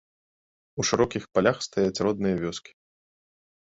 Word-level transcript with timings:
У 0.79 0.85
шырокіх 0.89 1.23
палях 1.37 1.57
стаяць 1.69 1.95
родныя 2.09 2.35
вёскі. 2.45 2.71